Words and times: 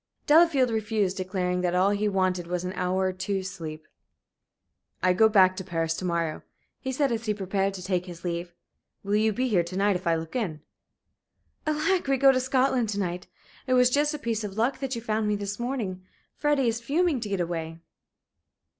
Delafield 0.25 0.71
refused, 0.71 1.15
declaring 1.17 1.61
that 1.61 1.75
all 1.75 1.91
he 1.91 2.07
wanted 2.09 2.47
was 2.47 2.63
an 2.63 2.73
hour 2.73 3.01
or 3.09 3.13
two's 3.13 3.51
sleep. 3.51 3.87
"I 5.03 5.13
go 5.13 5.29
back 5.29 5.55
to 5.57 5.63
Paris 5.63 5.93
to 5.97 6.05
morrow," 6.05 6.41
he 6.79 6.91
said, 6.91 7.11
as 7.11 7.27
he 7.27 7.35
prepared 7.35 7.75
to 7.75 7.83
take 7.83 8.07
his 8.07 8.23
leave. 8.23 8.51
"Will 9.03 9.13
you 9.17 9.31
be 9.31 9.47
here 9.47 9.61
to 9.63 9.77
night 9.77 9.95
if 9.95 10.07
I 10.07 10.15
look 10.15 10.35
in?" 10.35 10.61
"Alack! 11.67 12.07
we 12.07 12.17
go 12.17 12.31
to 12.31 12.39
Scotland 12.39 12.89
to 12.89 12.99
night! 12.99 13.27
It 13.67 13.75
was 13.75 13.91
just 13.91 14.15
a 14.15 14.17
piece 14.17 14.43
of 14.43 14.57
luck 14.57 14.79
that 14.79 14.95
you 14.95 15.03
found 15.03 15.27
me 15.27 15.35
this 15.35 15.59
morning. 15.59 16.03
Freddie 16.35 16.67
is 16.67 16.81
fuming 16.81 17.19
to 17.19 17.29
get 17.29 17.39
away." 17.39 17.77